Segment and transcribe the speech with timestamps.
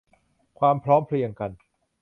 [0.59, 1.51] ความพร้อมเพรียงกัน